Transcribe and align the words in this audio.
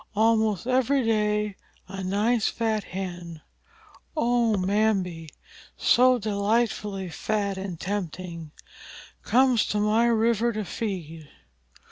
"Almost 0.15 0.65
every 0.65 1.05
day 1.05 1.55
a 1.87 2.03
nice 2.03 2.47
fat 2.47 2.85
Hen, 2.85 3.41
Oh, 4.17 4.55
Mbambi! 4.57 5.29
so 5.77 6.17
delightfully 6.17 7.07
fat 7.11 7.55
and 7.55 7.79
tempting! 7.79 8.49
comes 9.21 9.63
to 9.67 9.77
my 9.79 10.07
river 10.07 10.53
to 10.53 10.65
feed. 10.65 11.29